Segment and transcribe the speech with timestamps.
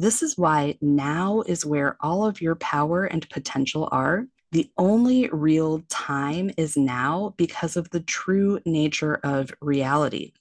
[0.00, 4.24] This is why now is where all of your power and potential are.
[4.50, 10.32] The only real time is now because of the true nature of reality.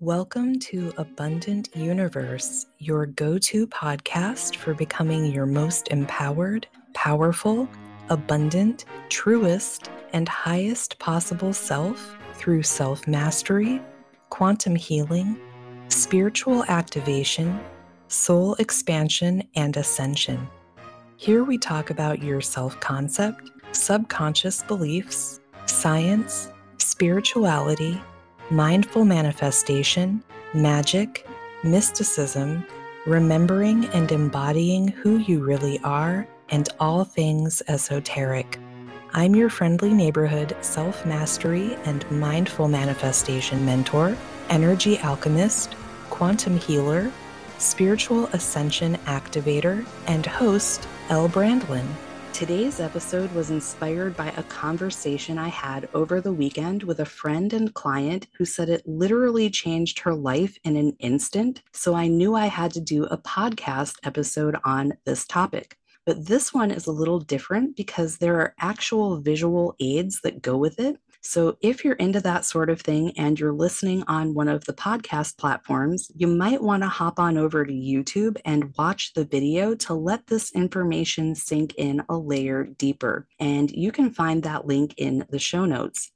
[0.00, 7.68] Welcome to Abundant Youniverse, your go to podcast for becoming your most empowered, powerful,
[8.08, 13.82] abundant, truest, and highest possible self through self mastery,
[14.30, 15.38] quantum healing,
[16.06, 17.58] spiritual activation,
[18.06, 20.48] soul expansion, and ascension.
[21.16, 28.00] Here we talk about your self concept, subconscious beliefs, science, spirituality,
[28.50, 30.22] mindful manifestation,
[30.54, 31.26] magic,
[31.64, 32.64] mysticism,
[33.04, 38.60] remembering and embodying who you really are, and all things esoteric.
[39.12, 44.16] I'm your friendly neighborhood self mastery and mindful manifestation mentor,
[44.50, 45.74] energy alchemist,
[46.10, 47.12] quantum healer,
[47.58, 51.86] spiritual ascension activator, and host, Elle Brandlin.
[52.32, 57.50] Today's episode was inspired by a conversation I had over the weekend with a friend
[57.54, 61.62] and client who said it literally changed her life in an instant.
[61.72, 65.78] So I knew I had to do a podcast episode on this topic.
[66.04, 70.56] But this one is a little different because there are actual visual aids that go
[70.56, 70.98] with it.
[71.28, 74.72] So, if you're into that sort of thing and you're listening on one of the
[74.72, 79.74] podcast platforms, you might want to hop on over to YouTube and watch the video
[79.74, 83.26] to let this information sink in a layer deeper.
[83.40, 86.12] And you can find that link in the show notes.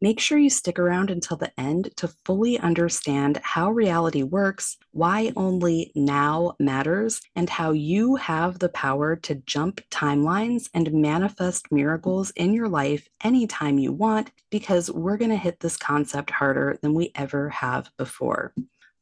[0.00, 5.32] Make sure you stick around until the end to fully understand how reality works, why
[5.34, 12.30] only now matters, and how you have the power to jump timelines and manifest miracles
[12.36, 16.94] in your life anytime you want, because we're going to hit this concept harder than
[16.94, 18.54] we ever have before.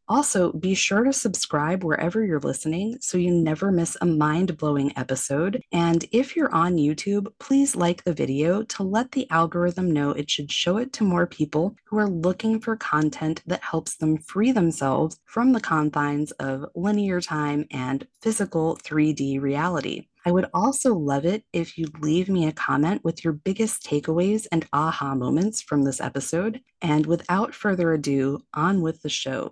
[0.09, 4.93] Also, be sure to subscribe wherever you're listening so you never miss a mind blowing
[4.97, 5.61] episode.
[5.73, 10.30] And if you're on YouTube, please like the video to let the algorithm know it
[10.30, 14.53] should show it to more people who are looking for content that helps them free
[14.53, 20.07] themselves from the confines of linear time and physical 3D reality.
[20.25, 24.47] I would also love it if you'd leave me a comment with your biggest takeaways
[24.51, 26.61] and aha moments from this episode.
[26.83, 29.51] And without further ado, on with the show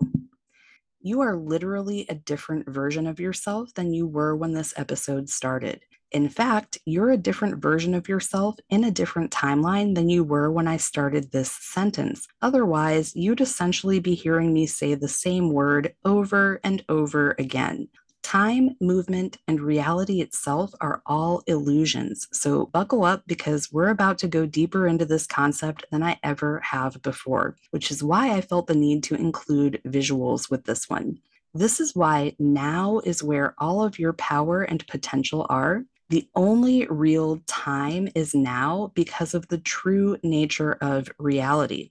[1.04, 5.82] you are literally a different version of yourself than you were when this episode started.
[6.12, 10.50] In fact, you're a different version of yourself in a different timeline than you were
[10.50, 12.26] when I started this sentence.
[12.40, 17.88] Otherwise, you'd essentially be hearing me say the same word over and over again.
[18.24, 22.26] Time, movement, and reality itself are all illusions.
[22.32, 26.58] So buckle up because we're about to go deeper into this concept than I ever
[26.60, 31.18] have before, which is why I felt the need to include visuals with this one.
[31.52, 35.84] This is why now is where all of your power and potential are.
[36.08, 41.90] The only real time is now because of the true nature of reality.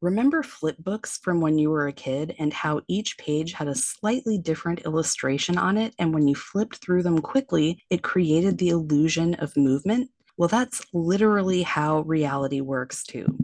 [0.00, 3.74] Remember flip books from when you were a kid and how each page had a
[3.74, 5.94] slightly different illustration on it?
[5.98, 10.10] And when you flipped through them quickly, it created the illusion of movement?
[10.36, 13.38] Well, that's literally how reality works too.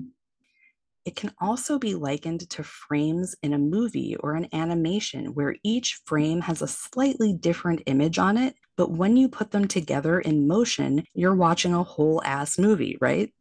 [1.06, 6.02] It can also be likened to frames in a movie or an animation where each
[6.04, 10.46] frame has a slightly different image on it, but when you put them together in
[10.46, 13.32] motion, you're watching a whole ass movie, right?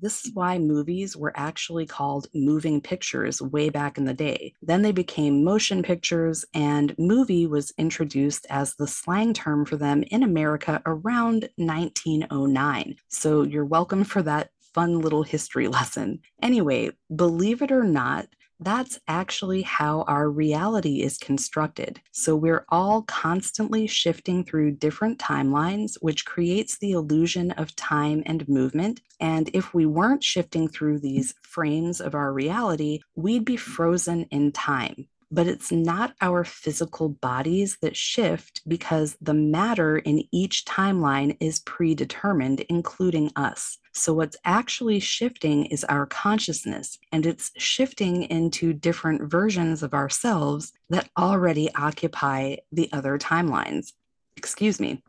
[0.00, 4.54] This is why movies were actually called moving pictures way back in the day.
[4.62, 10.02] Then they became motion pictures, and movie was introduced as the slang term for them
[10.04, 12.96] in America around 1909.
[13.08, 16.20] So you're welcome for that fun little history lesson.
[16.42, 18.26] Anyway, believe it or not,
[18.60, 22.00] that's actually how our reality is constructed.
[22.12, 28.46] So we're all constantly shifting through different timelines, which creates the illusion of time and
[28.48, 29.00] movement.
[29.18, 34.52] And if we weren't shifting through these frames of our reality, we'd be frozen in
[34.52, 41.36] time but it's not our physical bodies that shift because the matter in each timeline
[41.40, 43.78] is predetermined, including us.
[43.92, 50.72] So, what's actually shifting is our consciousness, and it's shifting into different versions of ourselves
[50.90, 53.92] that already occupy the other timelines.
[54.36, 55.02] Excuse me.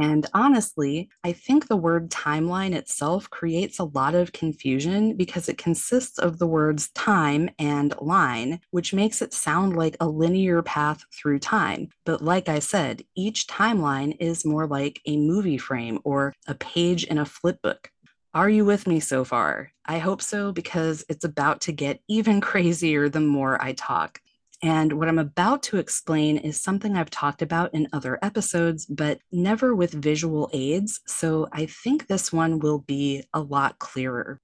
[0.00, 5.58] And honestly, I think the word timeline itself creates a lot of confusion because it
[5.58, 11.04] consists of the words time and line, which makes it sound like a linear path
[11.12, 11.90] through time.
[12.06, 17.04] But like I said, each timeline is more like a movie frame or a page
[17.04, 17.88] in a flipbook.
[18.32, 19.70] Are you with me so far?
[19.84, 24.22] I hope so because it's about to get even crazier the more I talk.
[24.62, 29.18] And what I'm about to explain is something I've talked about in other episodes, but
[29.32, 31.00] never with visual aids.
[31.06, 34.40] So I think this one will be a lot clearer.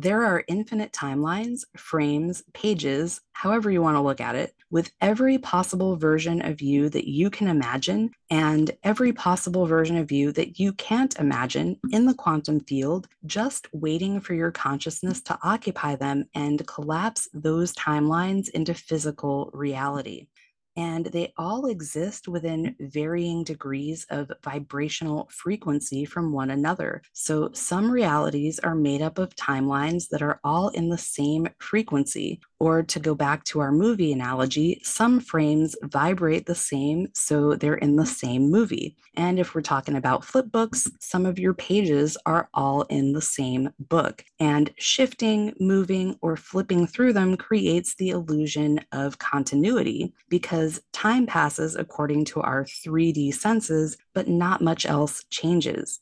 [0.00, 5.36] There are infinite timelines, frames, pages, however you want to look at it, with every
[5.36, 10.58] possible version of you that you can imagine and every possible version of you that
[10.58, 16.24] you can't imagine in the quantum field, just waiting for your consciousness to occupy them
[16.34, 20.28] and collapse those timelines into physical reality
[20.76, 27.02] and they all exist within varying degrees of vibrational frequency from one another.
[27.12, 32.40] So, some realities are made up of timelines that are all in the same frequency.
[32.60, 37.74] Or, to go back to our movie analogy, some frames vibrate the same, so they're
[37.74, 38.96] in the same movie.
[39.16, 43.22] And if we're talking about flip books, some of your pages are all in the
[43.22, 44.24] same book.
[44.38, 51.26] And shifting, moving, or flipping through them creates the illusion of continuity because because time
[51.26, 56.00] passes according to our 3D senses, but not much else changes.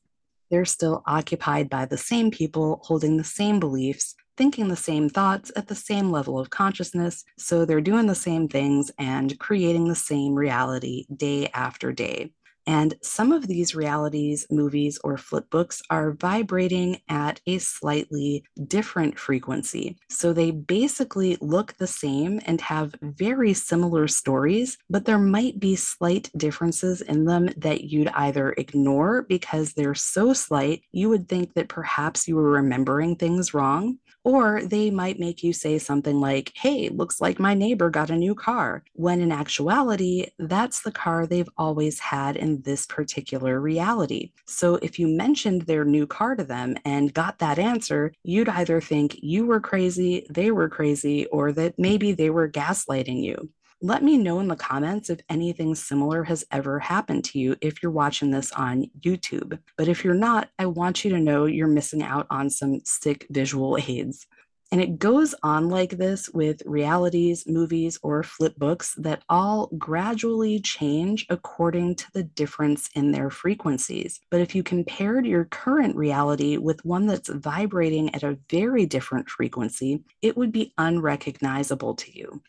[0.51, 5.51] They're still occupied by the same people holding the same beliefs, thinking the same thoughts
[5.57, 7.25] at the same level of consciousness.
[7.37, 12.31] So they're doing the same things and creating the same reality day after day.
[12.69, 19.19] And some of these realities, movies, or flip books are vibrating at a slightly different
[19.19, 19.97] frequency.
[20.11, 25.77] So they basically look the same and have very similar stories, but there might be
[25.77, 31.55] slight differences in them that you'd either ignore because they're so slight, you would think
[31.55, 33.97] that perhaps you were remembering things wrong,
[34.29, 38.15] or they might make you say something like, hey, looks like my neighbor got a
[38.15, 44.31] new car, when in actuality, that's the car they've always had in this particular reality.
[44.45, 48.83] So if you mentioned their new car to them and got that answer, you'd either
[48.83, 53.49] think you were crazy, they were crazy, or that maybe they were gaslighting you.
[53.81, 57.81] Let me know in the comments if anything similar has ever happened to you if
[57.81, 59.57] you're watching this on YouTube.
[59.77, 63.29] But if you're not, I want you to know you're missing out on some sick
[63.31, 64.27] visual aids.
[64.73, 70.59] And it goes on like this with realities, movies, or flip books that all gradually
[70.59, 74.19] change according to the difference in their frequencies.
[74.29, 79.31] But if you compared your current reality with one that's vibrating at a very different
[79.31, 82.43] frequency, it would be unrecognizable to you.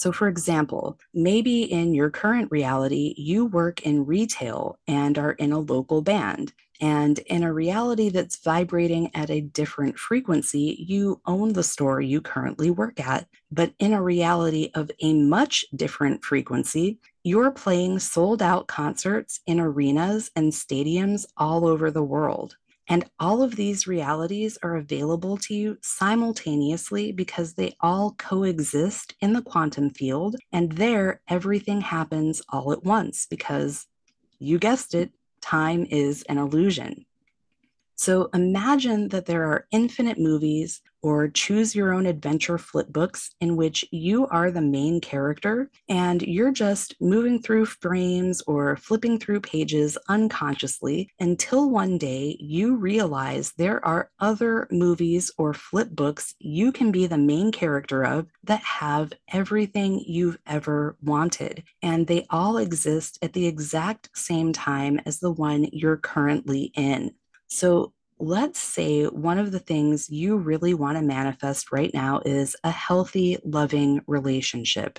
[0.00, 5.52] So, for example, maybe in your current reality, you work in retail and are in
[5.52, 6.54] a local band.
[6.80, 12.22] And in a reality that's vibrating at a different frequency, you own the store you
[12.22, 13.26] currently work at.
[13.52, 19.60] But in a reality of a much different frequency, you're playing sold out concerts in
[19.60, 22.56] arenas and stadiums all over the world.
[22.90, 29.32] And all of these realities are available to you simultaneously because they all coexist in
[29.32, 30.34] the quantum field.
[30.52, 33.86] And there, everything happens all at once because
[34.40, 37.06] you guessed it, time is an illusion.
[37.94, 43.56] So imagine that there are infinite movies or choose your own adventure flip books in
[43.56, 49.40] which you are the main character and you're just moving through frames or flipping through
[49.40, 56.72] pages unconsciously until one day you realize there are other movies or flip books you
[56.72, 61.62] can be the main character of that have everything you've ever wanted.
[61.82, 67.12] And they all exist at the exact same time as the one you're currently in.
[67.48, 72.54] So let's say one of the things you really want to manifest right now is
[72.62, 74.98] a healthy, loving relationship.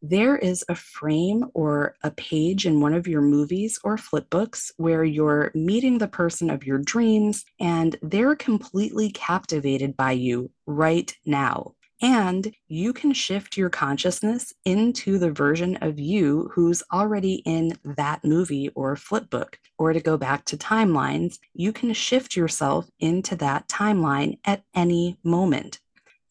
[0.00, 4.72] There is a frame or a page in one of your movies or flip books
[4.76, 11.12] where you're meeting the person of your dreams and they're completely captivated by you right
[11.26, 11.74] now.
[12.02, 18.24] And you can shift your consciousness into the version of you who's already in that
[18.24, 19.60] movie or flip book.
[19.78, 25.16] Or to go back to timelines, you can shift yourself into that timeline at any
[25.22, 25.78] moment.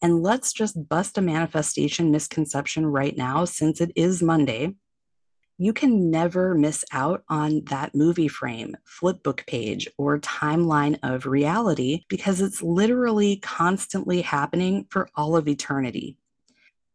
[0.02, 4.74] And let's just bust a manifestation misconception right now, since it is Monday
[5.62, 12.02] you can never miss out on that movie frame, flipbook page, or timeline of reality
[12.08, 16.16] because it's literally constantly happening for all of eternity.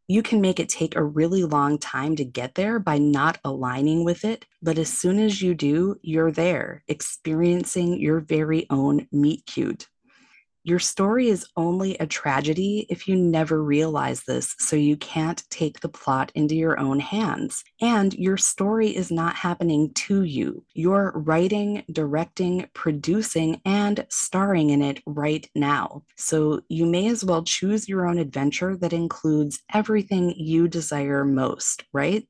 [0.06, 4.04] You can make it take a really long time to get there by not aligning
[4.04, 9.46] with it, but as soon as you do, you're there, experiencing your very own meet
[9.46, 9.88] cute.
[10.64, 15.80] Your story is only a tragedy if you never realize this, so you can't take
[15.80, 17.64] the plot into your own hands.
[17.80, 20.64] And your story is not happening to you.
[20.74, 26.02] You're writing, directing, producing, and starring in it right now.
[26.16, 31.84] So you may as well choose your own adventure that includes everything you desire most,
[31.92, 32.26] right?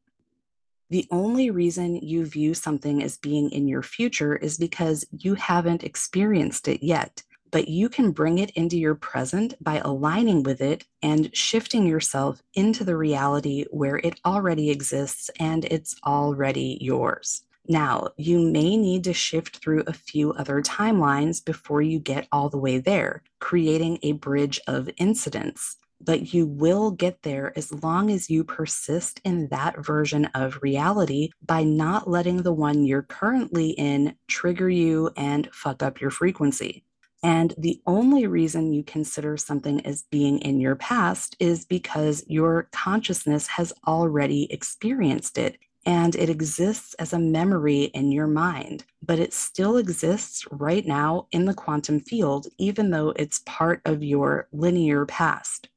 [0.91, 5.85] The only reason you view something as being in your future is because you haven't
[5.85, 10.85] experienced it yet but you can bring it into your present by aligning with it
[11.03, 17.43] and shifting yourself into the reality where it already exists and it's already yours.
[17.71, 22.49] Now, you may need to shift through a few other timelines before you get all
[22.49, 25.77] the way there, creating a bridge of incidents.
[26.01, 31.31] But you will get there as long as you persist in that version of reality
[31.45, 36.85] by not letting the one you're currently in trigger you and fuck up your frequency.
[37.23, 42.69] And the only reason you consider something as being in your past is because your
[42.73, 49.19] consciousness has already experienced it and it exists as a memory in your mind, but
[49.19, 54.49] it still exists right now in the quantum field, even though it's part of your
[54.53, 55.69] linear past.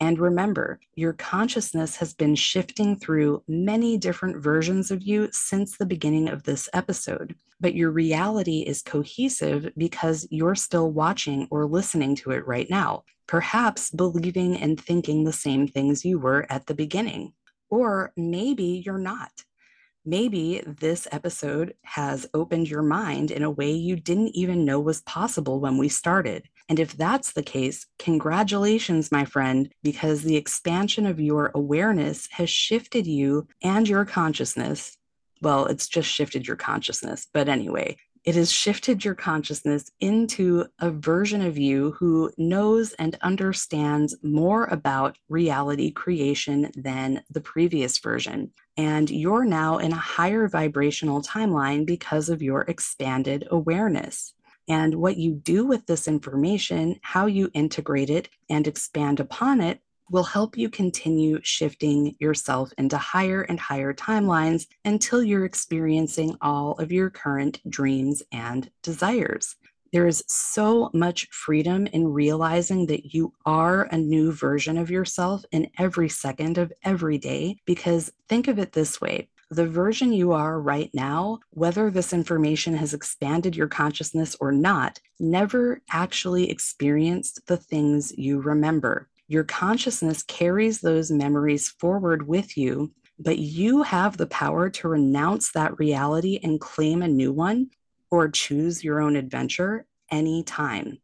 [0.00, 5.86] And remember, your consciousness has been shifting through many different versions of you since the
[5.86, 7.34] beginning of this episode.
[7.60, 13.04] But your reality is cohesive because you're still watching or listening to it right now,
[13.26, 17.32] perhaps believing and thinking the same things you were at the beginning.
[17.70, 19.32] Or maybe you're not.
[20.04, 25.02] Maybe this episode has opened your mind in a way you didn't even know was
[25.02, 26.48] possible when we started.
[26.68, 32.50] And if that's the case, congratulations, my friend, because the expansion of your awareness has
[32.50, 34.97] shifted you and your consciousness.
[35.42, 37.26] Well, it's just shifted your consciousness.
[37.32, 43.16] But anyway, it has shifted your consciousness into a version of you who knows and
[43.22, 48.52] understands more about reality creation than the previous version.
[48.76, 54.34] And you're now in a higher vibrational timeline because of your expanded awareness.
[54.68, 59.80] And what you do with this information, how you integrate it and expand upon it,
[60.10, 66.72] will help you continue shifting yourself into higher and higher timelines until you're experiencing all
[66.72, 69.56] of your current dreams and desires.
[69.92, 75.44] There is so much freedom in realizing that you are a new version of yourself
[75.50, 77.56] in every second of every day.
[77.64, 82.74] Because think of it this way the version you are right now, whether this information
[82.74, 89.08] has expanded your consciousness or not, never actually experienced the things you remember.
[89.28, 95.52] Your consciousness carries those memories forward with you, but you have the power to renounce
[95.52, 97.70] that reality and claim a new one
[98.10, 100.98] or choose your own adventure anytime.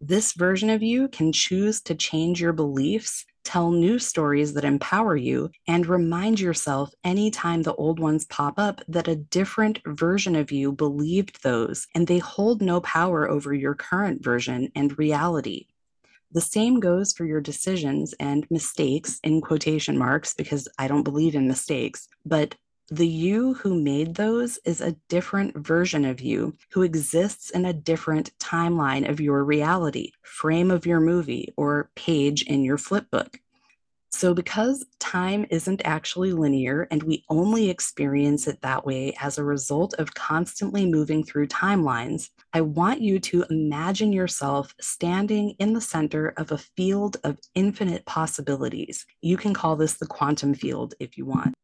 [0.00, 5.16] This version of you can choose to change your beliefs tell new stories that empower
[5.16, 10.52] you, and remind yourself anytime the old ones pop up that a different version of
[10.52, 15.66] you believed those and they hold no power over your current version and reality.
[16.32, 21.34] The same goes for your decisions and mistakes in quotation marks, because I don't believe
[21.34, 22.54] in mistakes, but
[22.88, 27.72] the you who made those is a different version of you who exists in a
[27.72, 33.36] different timeline of your reality, frame of your movie, or page in your flipbook.
[34.10, 39.44] So, because time isn't actually linear and we only experience it that way as a
[39.44, 45.80] result of constantly moving through timelines, I want you to imagine yourself standing in the
[45.80, 49.06] center of a field of infinite possibilities.
[49.22, 51.54] You can call this the quantum field if you want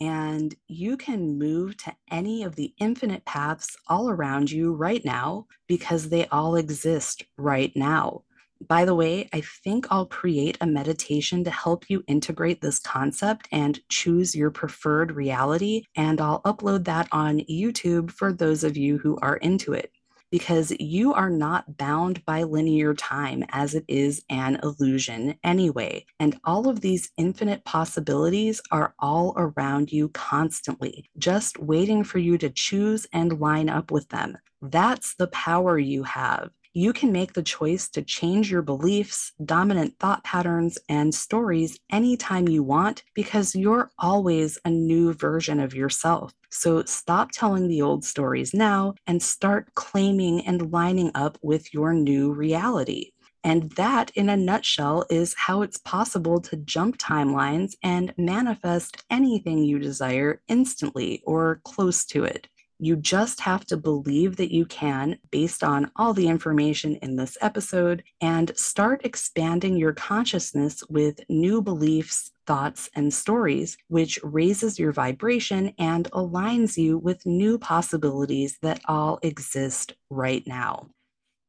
[0.00, 5.46] and you can move to any of the infinite paths all around you right now
[5.68, 8.22] because they all exist right now.
[8.66, 13.48] By the way, I think I'll create a meditation to help you integrate this concept
[13.52, 18.98] and choose your preferred reality, and I'll upload that on YouTube for those of you
[18.98, 19.90] who are into it
[20.30, 26.04] because you are not bound by linear time as it is an illusion anyway.
[26.18, 32.38] And all of these infinite possibilities are all around you constantly, just waiting for you
[32.38, 34.38] to choose and line up with them.
[34.62, 39.94] That's the power you have you can make the choice to change your beliefs, dominant
[39.98, 46.32] thought patterns, and stories anytime you want because you're always a new version of yourself.
[46.50, 51.92] So stop telling the old stories now and start claiming and lining up with your
[51.92, 53.10] new reality.
[53.44, 59.64] And that, in a nutshell, is how it's possible to jump timelines and manifest anything
[59.64, 62.48] you desire instantly or close to it.
[62.82, 67.36] You just have to believe that you can based on all the information in this
[67.42, 74.92] episode and start expanding your consciousness with new beliefs, thoughts, and stories, which raises your
[74.92, 80.88] vibration and aligns you with new possibilities that all exist right now.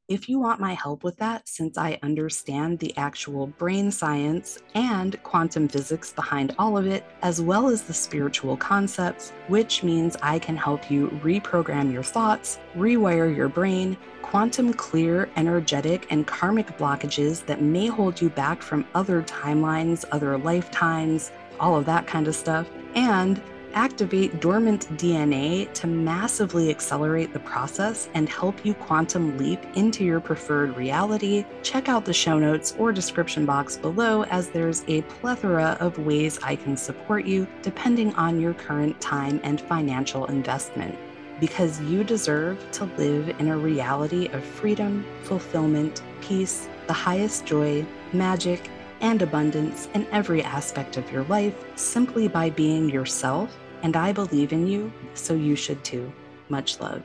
[0.08, 5.22] If you want my help with that, since I understand the actual brain science and
[5.24, 10.40] quantum physics behind all of it, as well as the spiritual concepts, which means I
[10.40, 17.46] can help you reprogram your thoughts, rewire your brain, quantum clear energetic and karmic blockages
[17.46, 22.36] that may hold you back from other timelines, other lifetimes, all of that kind of
[22.36, 23.42] stuff, and
[23.74, 30.20] activate dormant DNA to massively accelerate the process and help you quantum leap into your
[30.20, 35.78] preferred reality, check out the show notes or description box below as there's a plethora
[35.80, 40.98] of ways I can support you depending on your current time and financial investment.
[41.40, 47.86] Because you deserve to live in a reality of freedom, fulfillment, peace, the highest joy,
[48.14, 48.70] magic,
[49.02, 53.58] and abundance in every aspect of your life simply by being yourself.
[53.84, 56.12] And I believe in you, so you should too.
[56.50, 57.02] Much love.